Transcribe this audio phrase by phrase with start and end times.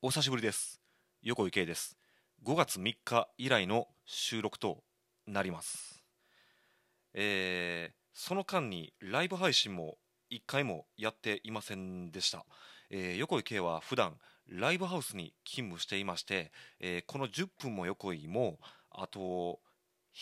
[0.00, 0.80] お久しぶりです。
[1.22, 1.98] 横井圭です。
[2.44, 4.84] 5月3日以来の収録と
[5.26, 6.04] なります。
[7.14, 9.98] えー、その間にライブ配信も
[10.30, 12.46] 1回もやっていませんでした、
[12.90, 14.14] えー、横井圭は普段
[14.46, 18.60] ライブハウスに勤務していまして、えー、この10分も横井も
[18.92, 19.58] あと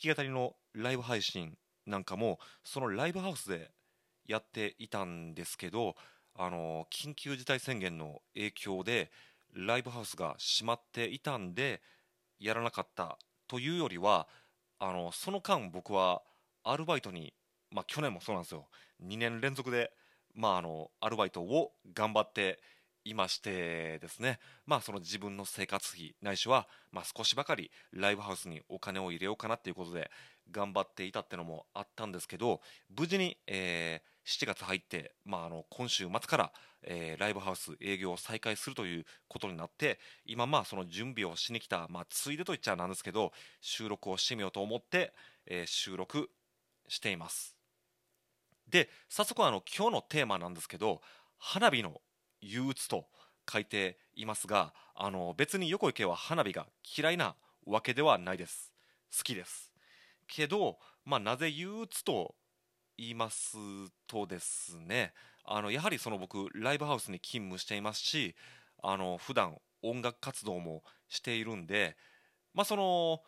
[0.00, 3.70] 弾き語りのライブ配信なんかもそのライブハウスで
[4.26, 5.94] やっていたんですけど
[6.40, 9.10] あの緊急事態宣言の影響で
[9.54, 11.80] ライブハウスが閉まっていたんで
[12.38, 14.28] やらなかったというよりは
[14.78, 16.22] あのその間僕は
[16.64, 17.32] アルバイトに、
[17.70, 18.66] まあ、去年もそうなんですよ。
[19.04, 19.92] 2年連続で、
[20.34, 22.60] まあ、あのアルバイトを頑張って
[23.04, 30.10] いましてですね、まあ、その自分の生活費ないしは、まあ、少しばかりライブハウスにお金を入れようかなっていうことで
[30.50, 32.60] 頑張っていたってのもあったんですけど
[32.96, 45.14] 無事に、えー、7月入って、まあ、あの今週末から、えー、ライブハウス営業を再開するということになって今まあその準備をしに来た、まあ、ついでと言っちゃなんですけど収録をしてみようと思って、
[45.46, 46.28] えー、収録
[46.88, 47.56] しています。
[48.68, 51.00] で早速あの今日のテーマなんですけど
[51.38, 52.02] 花火の
[52.42, 53.06] 憂鬱と
[53.50, 56.66] 書いていますがあの別に横井家は花火が
[56.98, 57.34] 嫌いな
[57.66, 58.74] わけではないです。
[59.16, 59.72] 好きです。
[60.26, 60.76] けど、
[61.06, 62.34] まあ、なぜ憂鬱と
[62.98, 63.56] 言います
[64.06, 65.12] とですね
[65.44, 68.34] あのやはりその僕ライブハウスに勤務していますし
[68.82, 71.96] あの普段音楽活動もしているんで、
[72.52, 73.20] まあ、その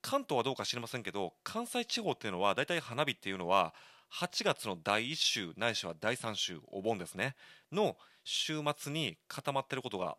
[0.00, 3.74] 関東はどうか知りませんけど関西地方っていうのは大体花火っていうのは
[4.20, 7.34] 8月の第1週ないしは第3週お盆ですね
[7.72, 10.16] の週末に固まってることが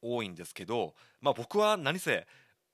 [0.00, 2.26] 多いんですけど、まあ、僕は何せ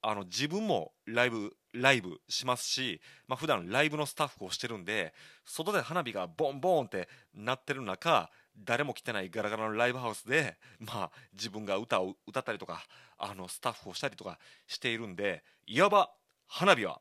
[0.03, 12.85] あの自分もライブライブしますし、まあ普段ライブのスタッフをしてるんで外で花火がボンボンってなってる中誰も来てないガラガラのライブハウスで、まあ、自分が歌を歌ったりとか
[13.19, 16.11] あのスタッフをしたりとかしているんでいわば
[16.47, 17.01] 花火は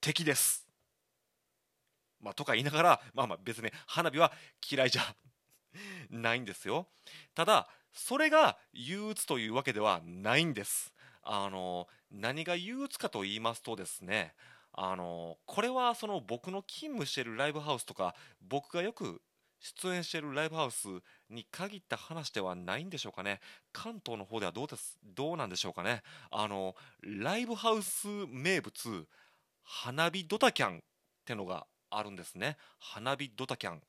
[0.00, 0.66] 敵です。
[2.20, 4.32] まあ、とか言いながら、まあ、まあ別に花火は
[4.68, 5.02] 嫌いじゃ
[6.10, 6.88] ないんですよ。
[7.34, 10.92] ただそれが憂鬱というわけではないんです。
[11.30, 14.32] あの何が憂鬱かと言いますとですね
[14.72, 18.14] あのこれはその僕の勤務しているライブハウスとか
[18.48, 19.20] 僕がよく
[19.60, 20.86] 出演しているライブハウス
[21.28, 23.40] に限った話ではないんでしょうかね。
[23.72, 26.02] 関東の方ではどうですどうなんでしょうかね。
[26.30, 29.06] あのライブハウス名物
[29.64, 30.80] 花火ドタキャンっ
[31.26, 32.56] てのがあるんですね。
[32.78, 33.82] 花火ドタキャン。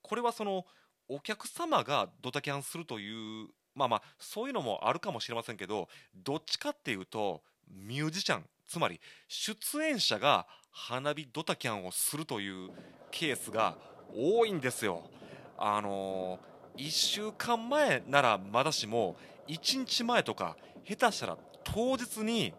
[0.00, 0.64] これはその
[1.08, 12.70] お客様がドタキャンするというまあまあそういうのもあるかもしれませんけどどっちかっていうとミュージシャンつまり出演者が花火ドタキャンをするという
[13.10, 13.76] ケースが
[14.14, 15.08] 多いんですよ。
[15.56, 19.16] あのー、1週間前ならまだしも
[19.48, 22.52] 1日前とか下手したら当日に、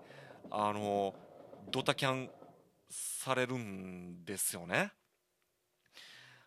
[0.49, 1.13] あのー、
[1.71, 2.29] ドタキャン
[2.89, 4.91] されるんですよね。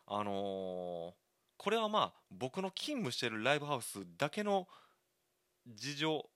[0.06, 1.14] あの
[1.60, 4.66] これはまあ僕の勤務してるライブハウスだけの
[5.68, 6.26] 事情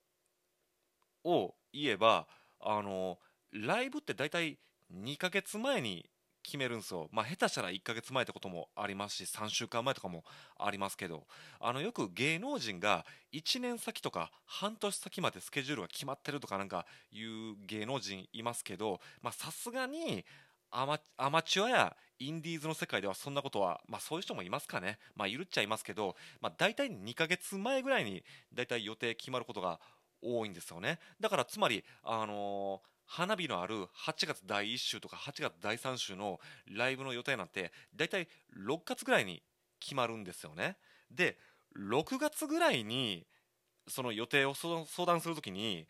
[1.24, 2.26] を言えば
[2.60, 3.16] あの
[3.50, 4.58] ライブって大体
[4.94, 6.04] 2ヶ月前に
[6.42, 10.24] 決めるんですよ、まあ、下手したら1ヶ月前ってこともありますし3週間前とかも
[10.58, 11.22] ありますけど
[11.58, 19.00] あのよく芸能人が1年先とか半年先までスケジュールが決まってるとかなんかいう芸能人いますけど
[19.32, 20.22] さすがに
[20.70, 29.80] アマアマチュアやインディーズの世界ではそんなことは、まあ、そういう人もいますかね、まあ、いるっちゃいますけど、まあ、大体2ヶ月前ぐらいに大体予定決まることが
[30.22, 30.98] 多いんですよね。
[31.20, 39.42] だからつまり、あのー、花火のある8月第1週とか8月第3週のライブの予定なんて大体6月ぐらいに
[39.80, 40.76] 決まるんですよね。
[41.10, 41.36] で
[41.78, 43.26] 6月ぐらいに
[43.88, 45.86] その予定を相談するときに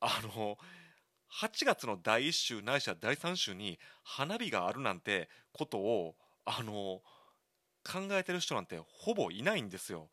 [0.00, 0.58] あの
[1.30, 6.14] 8月の第1週ないしは第3週に花火があるなんてことを
[6.44, 7.02] あの
[7.84, 10.08] 考えてる人なんてほぼいないんですよ。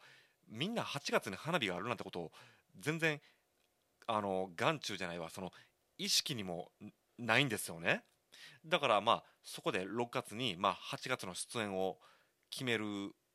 [0.49, 2.31] みんな8月に花火があるなんてことを
[2.79, 3.21] 全然
[4.07, 5.51] あの眼中じゃないわその
[5.97, 6.71] 意識にも
[7.17, 8.03] ないんですよね。
[8.65, 11.97] だからまあそこで6月にまあ8月の出演を
[12.49, 12.85] 決める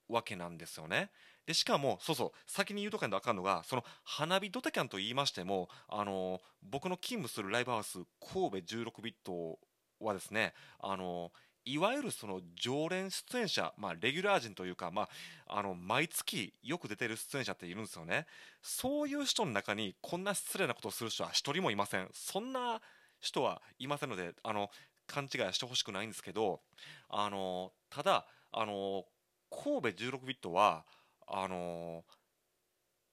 [0.09, 1.11] わけなんですよね。
[1.49, 9.59] でしかもそうそう先に言うとかにあかんのがその花火ドタキャンと言いましてもあの僕の勤務するライブハウス神戸16ビット
[9.99, 11.33] はですねあの
[11.65, 15.09] いわゆるその常連出演者、まあ、レギュラー陣というか、ま
[15.47, 18.27] あ、あの毎月よく出てる出演者っているんですよね。
[18.63, 22.09] そういう人の中にこんな失礼なことをする人は一人もいません。
[22.13, 22.81] そんな
[23.21, 24.71] 人はいませんのであの
[25.07, 26.61] 勘違いしてほしくないんですけど
[27.09, 29.05] あのただあの
[29.51, 30.85] 神戸16ビットは
[31.31, 32.05] あの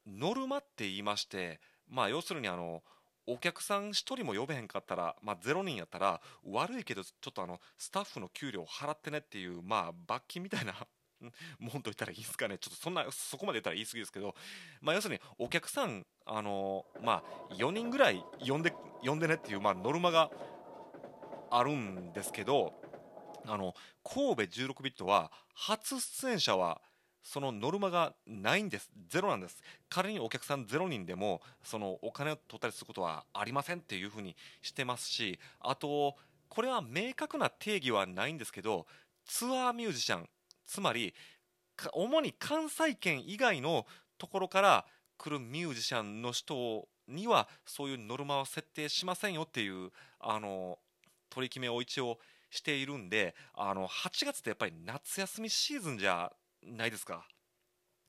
[0.08, 2.84] ノルマって言いましてまあ要するにあの
[3.28, 10.74] お客さん1人も呼べへんかったら、まあ、0人やったら悪いけどちょっとあのスタッフの給料払ってねっていうまあ罰金みたいな
[11.60, 12.58] もんと言ったらいいですかね。
[12.58, 14.36] ちょっとそんなそこまで言ったら言い過ぎですけど、
[14.82, 18.72] まあ、要するにお客さんあのまあ4人ぐらい呼んで
[19.02, 20.30] 呼んでねっていうまあノルマが
[21.50, 22.74] あるんですけど
[23.46, 23.74] あの
[24.04, 26.82] 神戸16ビットは初出演者は
[27.26, 28.92] そのノルマがないんです。
[29.10, 29.60] ゼロなんです。
[29.90, 36.16] 仮にお客さん0人でもそのお金を取ったりすることはありませんっていうふうにしてますしあと
[36.50, 38.86] これは明確な定義はないんですけど
[39.26, 40.30] ツアーミュージシャン
[40.68, 41.16] つまり
[41.94, 43.88] 主に関西圏以外の
[44.20, 44.86] ところから
[45.18, 49.90] 来るミュージシャンの人にはそういうノルマは設定しませんよっていう
[50.20, 50.78] あの
[51.32, 52.20] 取り決めを一応
[52.52, 56.32] しているんであの8月ってやっぱり夏休みシーズンじゃ
[56.66, 57.28] ないですか？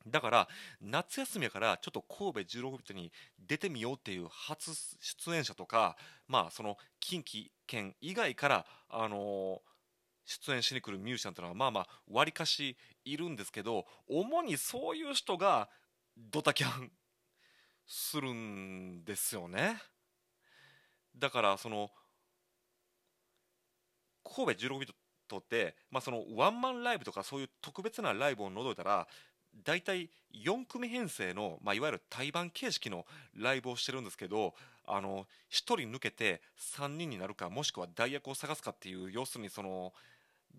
[0.05, 0.47] だから
[0.79, 3.11] 夏休みやからちょっと神戸16ビットに
[3.45, 4.71] 出てみようっていう初
[5.01, 9.61] 出演者とかまあその近畿圏以外からあの
[10.25, 15.69] 出演しに来るミュージシャンっていうのはまあまあわりかしいるんですけど主にそういう人が
[16.17, 16.91] ドタキャン
[17.85, 19.81] するんですよね。
[21.17, 21.89] だからその
[24.23, 24.93] 神戸16ビット
[25.27, 29.07] とって、まあ、そのワンマンライブとかそういう特別なライブを除いたら
[29.63, 34.53] 大体4組編成の、まあ、いわゆる対バン形式のライブをしてるんですけど
[34.85, 36.41] あの1人抜けて
[36.77, 39.93] 3人になるかもしくは代役を探すかっていう要するにその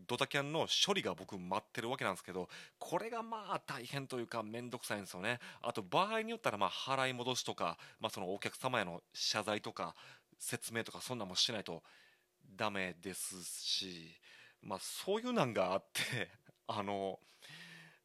[0.07, 2.49] ドタキャンの処理が僕待ってるわけなんですけど
[2.79, 5.41] これがまあ大変というか面倒くさいんですよね。
[5.61, 9.95] あと場合によったらまあ払い戻しとか、まあ、そのお客様への謝罪とか
[10.39, 11.83] 説明とかそんなもしないと
[12.57, 14.15] ダメですし
[14.63, 16.31] まあそういうなんがあって
[16.67, 17.19] あの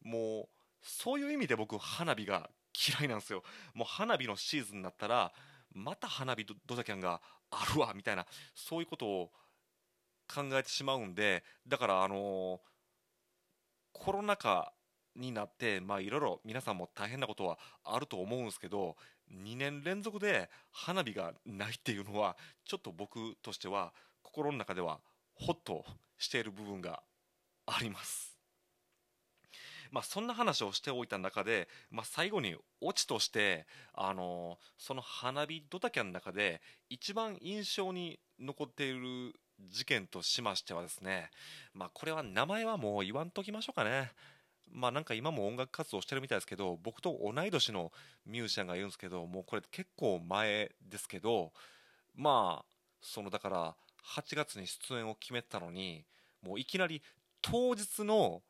[0.02, 0.48] もう
[0.82, 2.50] そういう意味で僕花火が
[2.98, 3.42] 嫌いなんですよ。
[3.72, 5.32] もう花火のシーズンになったら
[5.72, 7.20] また花火ドタキャンが
[7.50, 9.32] あるわみたいなそういうことを
[10.32, 12.60] 考えてしまうんでだからあの
[13.92, 14.72] コロナ禍
[15.16, 18.96] になってまあいろいろ皆さんも大変なことはあると思うんですけど
[19.32, 23.92] 2年連続で花火がないっていうのはちょっと僕としては
[24.22, 25.00] 心の中では
[25.34, 25.84] ホッと
[26.24, 27.02] している部分が
[27.66, 28.34] あります
[29.94, 36.60] まあ、そんな話をしておいた中で、まあ、最後にオチとして、あのその花火ドタキャンの中で
[36.90, 39.32] 一番印象に残っている
[39.70, 41.30] 事件としましてはですね、
[41.74, 44.10] まあ、これは名前はもう言わんときましょうかね。
[44.72, 47.92] まあなんか今も音楽活動してるみたいですけど僕と同い年の
[48.26, 51.52] ミュージシャンが言うんですけどもうこれ結構前ですけど
[52.16, 52.64] まあ
[53.00, 53.76] そのだから
[54.16, 56.04] 8月に出演を決めたのに
[56.42, 57.02] もういきなり
[57.42, 58.42] 当日の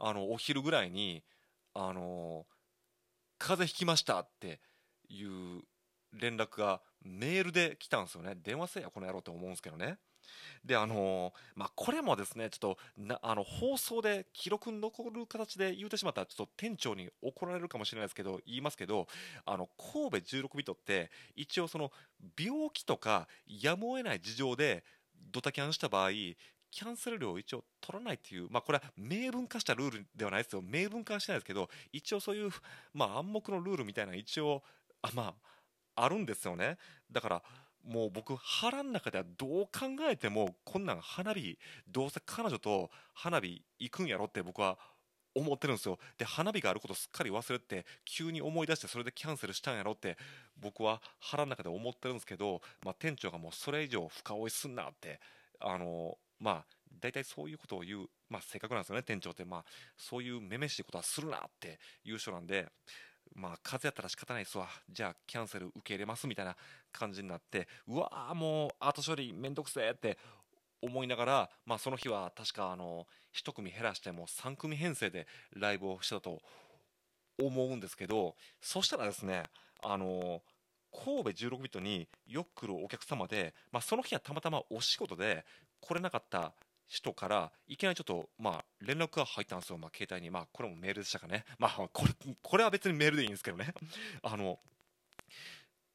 [0.00, 1.24] あのお昼ぐらいに
[1.74, 2.46] あの
[3.38, 4.60] 風邪ひきましたって
[5.08, 5.62] いう
[6.12, 8.36] 連絡がメールで来たんですよね。
[8.42, 9.98] 電話せえやこの野郎って思うんですけどね。
[10.64, 19.06] であのまあ、これもですねちょっとなあの放送で記録に残る形で言うてしまったらちょっと店長に怒られるかもしれないですけど言いますけど
[19.46, 21.90] あの神戸16ビットって一応その
[22.38, 24.84] 病気とかやむを得ない事情で
[25.32, 26.10] ドタキャンした場合
[26.70, 30.62] キャンセル料を一応取らないっていう、まあ、これは明文化したルールではないですよ。
[30.62, 32.50] 明文化はしてないですけど一応そういう、
[32.92, 34.62] まあ、暗黙のルールみたいな一応
[35.02, 35.34] あ,、ま
[35.96, 36.76] あ、あるんですよね。
[37.10, 37.42] だから
[37.88, 41.58] もう僕腹の中ではどう考えてもこんなん花火
[41.90, 44.78] どうせ彼女と花火行くんやろって僕は
[45.34, 45.98] 思ってるんですよ。
[46.18, 50.18] で花火があることすっかり忘れて急に思い出してそれでキャンセルしたんやろって
[50.60, 55.20] 僕は腹の中で思ってるんですけど、まあ、店長がもうそれ以上深追いすんなって
[55.60, 56.64] あのまあ
[57.00, 59.64] 大体そういうことを言う、まあ、性格なんですよね店長って、まあ、
[59.96, 62.68] そういうめめしいことはするなっていう人なんで、
[63.34, 64.68] まあ、風やったら仕方ないですわ。
[64.90, 66.56] じゃあキャンセル受け入れますみたいな
[66.92, 70.18] 感じになってうわーもう後処理めんどくせえって
[70.80, 76.40] 思いながら、まあ、その日は確かあの1組減らしても3組編成でライブをしたと
[77.40, 79.42] 思うんですけどそしたらですね
[79.82, 80.42] あの
[80.92, 85.44] 神戸16ビットによく来るお客様で、まあ、その日はたまたまお仕事で
[85.80, 86.52] 来れなかった
[86.88, 93.74] 人からいきなりちょっと、まあ、連絡が入ったんですよ、まあ、携帯に、まあ、これもメールでしたかね、まあ、これこれは別にメールでいいんですけどね。
[94.22, 94.58] あの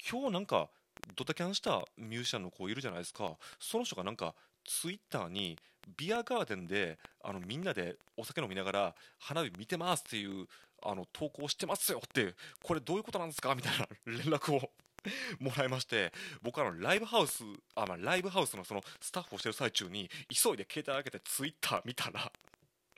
[0.10, 0.70] 今日なんか
[1.16, 3.38] ドタキャンしたミュージシャンの子いるじゃないですか。
[3.60, 4.36] その人がなんか
[4.66, 5.58] ツイッターに
[5.98, 10.48] ビアガーデンであのみんなでお酒飲みながら花火見てますっていう
[10.86, 13.56] あの投稿してますよってこれどういうことなんですか？
[13.56, 14.70] みたいな連絡を
[15.40, 17.44] もらいまして僕あのライブハウス
[17.76, 22.32] あ、まあ、ライブハウスのそのスタッフをしてる最中に急いで携帯開けてツイッター見たら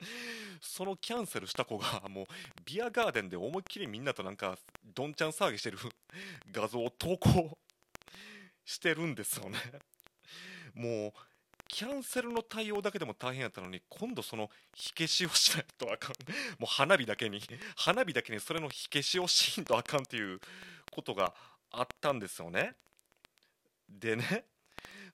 [0.60, 2.26] そのキャンセルした子がもう
[2.64, 5.78] ビアガーデンで思いっきりみんなとなんかどんちゃん騒ぎしてる
[6.52, 7.58] 画像を投稿
[8.64, 9.58] してるんですよね。
[10.74, 11.12] もう
[11.68, 16.12] キャンセルの対応だけでも大変やったのに今度その火消しをしないとあかん。
[16.58, 17.40] もう花火だけに
[17.74, 20.40] 花火だけにそれの火消しをしんとあかんっていう
[20.92, 21.34] ことが
[21.70, 22.74] あったんですよね。
[23.88, 24.44] でね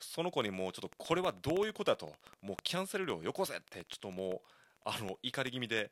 [0.00, 2.12] その子にもうちょっとこれはどういうことだと。
[2.40, 4.40] もうキャンセル料よこせってちょっともう
[4.84, 5.90] あの怒り気味で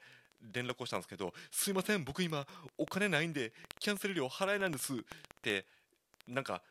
[0.52, 2.46] 連絡をしたんですけどすいません僕今
[2.78, 4.96] お金ないんでキャンセル料払えないんですっ
[5.42, 5.66] て
[6.26, 6.62] なんか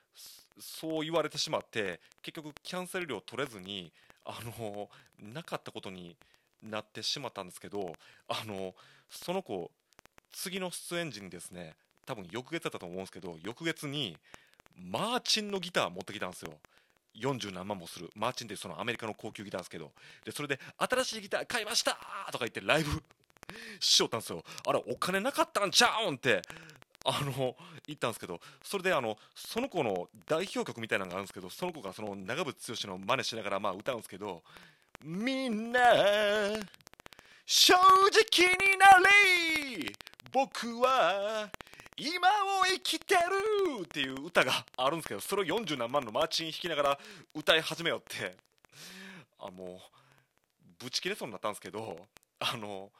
[0.59, 3.91] そう言われてしまって結局キャンセル料取れずに
[4.25, 6.15] あのなかったことに
[6.61, 7.93] なってしまったんですけど
[8.27, 8.73] あの
[9.09, 9.71] その子
[10.31, 11.75] 次の出演時にですね
[12.09, 14.17] 多分翌月だったと思うんですけど翌月に
[14.75, 16.53] マーチンのギター持ってきたんですよ。
[17.15, 18.09] 40何万もする。
[18.15, 19.91] マーチンってそのアメリカの高級ギターですけど。
[20.25, 21.99] でそれで新しいギター買いました
[22.31, 23.03] とか言ってライブ
[23.79, 24.43] しよったんですよ。
[24.65, 26.41] あれお金なかったんちゃうんって
[27.05, 28.41] あの言ったんですけど。
[28.63, 34.41] それであのその子の代表曲みたいなのがあるんですけどその子がその長渕剛の真似しながらまあ歌うんですけど
[35.03, 35.79] みんな
[37.45, 39.93] 正直になれ
[40.31, 41.49] 僕は
[41.99, 42.29] 今
[42.61, 46.99] を生きてるっていう歌があるんですけどそれを40何万のマーチン弾きながら
[47.35, 48.37] 歌い始めようって。
[49.37, 52.07] あもうぶち切れそうになったんですけど
[52.39, 52.91] あの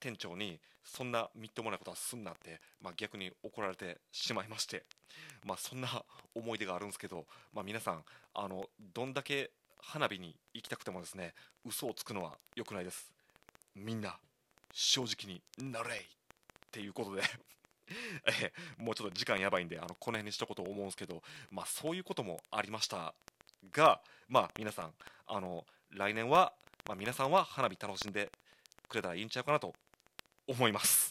[0.00, 4.86] 店長にそんなみっともないことはすんなって、まあ、逆に怒られてしまいまして、
[5.44, 9.50] まあ、そんな思い出があるんですけど、まあ、皆さんあのどんだけ
[9.80, 11.34] 花火に行きたくてもですね
[11.64, 13.12] 嘘をつくのは良くないです。
[13.74, 14.18] みんな
[14.72, 16.06] 正直になれいっ
[16.70, 17.22] ていうことで。
[18.42, 23.14] えもうちょっと時間やばいんであのこの辺にしとこうと思うんですけど、まあ、そういうこともありました
[23.72, 24.92] が、まあ、皆さん
[25.26, 26.52] あの来年は、
[26.86, 28.30] まあ、皆さんは花火楽しんで
[28.88, 29.74] くれたらいいんちゃうかなと
[30.46, 31.07] 思います。